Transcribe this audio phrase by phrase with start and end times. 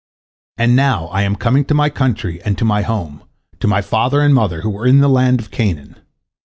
[0.57, 3.21] And now I am coming to my country and to my home,
[3.59, 5.95] to my father and mother, who are in the land of Canaan.